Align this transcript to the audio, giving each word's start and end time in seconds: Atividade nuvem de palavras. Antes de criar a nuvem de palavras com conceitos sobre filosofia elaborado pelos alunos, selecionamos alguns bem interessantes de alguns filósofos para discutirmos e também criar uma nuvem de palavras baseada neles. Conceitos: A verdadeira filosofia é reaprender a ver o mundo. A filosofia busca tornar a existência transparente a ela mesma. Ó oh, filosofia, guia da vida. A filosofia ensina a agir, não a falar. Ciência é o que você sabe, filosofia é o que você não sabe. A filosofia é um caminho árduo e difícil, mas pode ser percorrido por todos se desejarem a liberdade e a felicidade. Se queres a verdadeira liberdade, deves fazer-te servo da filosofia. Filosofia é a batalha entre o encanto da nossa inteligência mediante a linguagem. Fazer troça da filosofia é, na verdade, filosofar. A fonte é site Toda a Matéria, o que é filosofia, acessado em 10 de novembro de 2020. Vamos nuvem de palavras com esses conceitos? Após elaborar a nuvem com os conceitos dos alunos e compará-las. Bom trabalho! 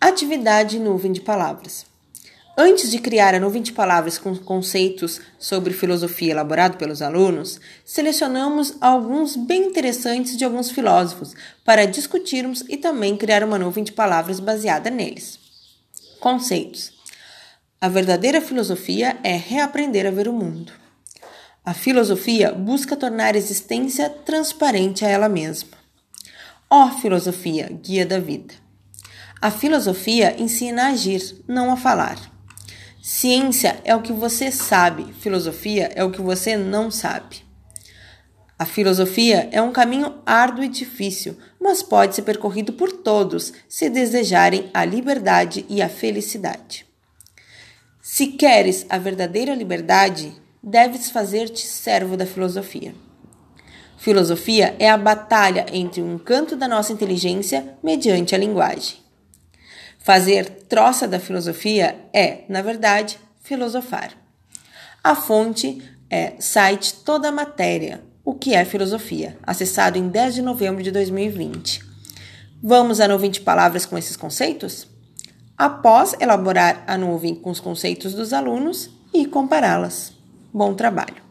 Atividade 0.00 0.78
nuvem 0.78 1.12
de 1.12 1.20
palavras. 1.20 1.84
Antes 2.56 2.90
de 2.90 2.98
criar 2.98 3.34
a 3.34 3.38
nuvem 3.38 3.60
de 3.60 3.70
palavras 3.70 4.16
com 4.16 4.34
conceitos 4.34 5.20
sobre 5.38 5.74
filosofia 5.74 6.32
elaborado 6.32 6.78
pelos 6.78 7.02
alunos, 7.02 7.60
selecionamos 7.84 8.76
alguns 8.80 9.36
bem 9.36 9.66
interessantes 9.66 10.38
de 10.38 10.44
alguns 10.44 10.70
filósofos 10.70 11.34
para 11.66 11.86
discutirmos 11.86 12.64
e 12.66 12.78
também 12.78 13.14
criar 13.14 13.44
uma 13.44 13.58
nuvem 13.58 13.84
de 13.84 13.92
palavras 13.92 14.40
baseada 14.40 14.88
neles. 14.88 15.38
Conceitos: 16.18 16.94
A 17.78 17.86
verdadeira 17.86 18.40
filosofia 18.40 19.18
é 19.22 19.36
reaprender 19.36 20.06
a 20.06 20.10
ver 20.10 20.28
o 20.28 20.32
mundo. 20.32 20.72
A 21.62 21.74
filosofia 21.74 22.52
busca 22.52 22.96
tornar 22.96 23.34
a 23.34 23.38
existência 23.38 24.08
transparente 24.08 25.04
a 25.04 25.10
ela 25.10 25.28
mesma. 25.28 25.76
Ó 26.70 26.86
oh, 26.86 26.90
filosofia, 26.98 27.68
guia 27.82 28.06
da 28.06 28.18
vida. 28.18 28.69
A 29.42 29.50
filosofia 29.50 30.36
ensina 30.38 30.82
a 30.82 30.88
agir, 30.88 31.42
não 31.48 31.72
a 31.72 31.76
falar. 31.76 32.30
Ciência 33.02 33.80
é 33.84 33.96
o 33.96 34.02
que 34.02 34.12
você 34.12 34.50
sabe, 34.50 35.14
filosofia 35.14 35.90
é 35.94 36.04
o 36.04 36.10
que 36.10 36.20
você 36.20 36.58
não 36.58 36.90
sabe. 36.90 37.42
A 38.58 38.66
filosofia 38.66 39.48
é 39.50 39.62
um 39.62 39.72
caminho 39.72 40.16
árduo 40.26 40.62
e 40.62 40.68
difícil, 40.68 41.38
mas 41.58 41.82
pode 41.82 42.14
ser 42.14 42.20
percorrido 42.20 42.74
por 42.74 42.92
todos 42.92 43.54
se 43.66 43.88
desejarem 43.88 44.68
a 44.74 44.84
liberdade 44.84 45.64
e 45.70 45.80
a 45.80 45.88
felicidade. 45.88 46.84
Se 48.02 48.26
queres 48.26 48.84
a 48.90 48.98
verdadeira 48.98 49.54
liberdade, 49.54 50.34
deves 50.62 51.08
fazer-te 51.08 51.66
servo 51.66 52.14
da 52.14 52.26
filosofia. 52.26 52.94
Filosofia 53.96 54.76
é 54.78 54.90
a 54.90 54.98
batalha 54.98 55.64
entre 55.72 56.02
o 56.02 56.12
encanto 56.12 56.54
da 56.54 56.68
nossa 56.68 56.92
inteligência 56.92 57.78
mediante 57.82 58.34
a 58.34 58.38
linguagem. 58.38 58.99
Fazer 60.02 60.64
troça 60.68 61.06
da 61.06 61.20
filosofia 61.20 61.94
é, 62.12 62.44
na 62.48 62.62
verdade, 62.62 63.18
filosofar. 63.42 64.12
A 65.04 65.14
fonte 65.14 65.82
é 66.08 66.34
site 66.40 66.94
Toda 67.04 67.28
a 67.28 67.32
Matéria, 67.32 68.02
o 68.24 68.34
que 68.34 68.54
é 68.54 68.64
filosofia, 68.64 69.36
acessado 69.42 69.98
em 69.98 70.08
10 70.08 70.36
de 70.36 70.42
novembro 70.42 70.82
de 70.82 70.90
2020. 70.90 71.84
Vamos 72.62 72.98
nuvem 72.98 73.30
de 73.30 73.40
palavras 73.40 73.84
com 73.84 73.96
esses 73.96 74.16
conceitos? 74.16 74.86
Após 75.56 76.14
elaborar 76.18 76.82
a 76.86 76.96
nuvem 76.96 77.34
com 77.34 77.50
os 77.50 77.60
conceitos 77.60 78.14
dos 78.14 78.32
alunos 78.32 78.90
e 79.12 79.26
compará-las. 79.26 80.12
Bom 80.52 80.74
trabalho! 80.74 81.29